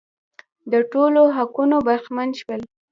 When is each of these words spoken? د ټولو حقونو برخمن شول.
د 0.71 0.73
ټولو 0.91 1.21
حقونو 1.35 1.77
برخمن 1.87 2.29
شول. 2.39 2.61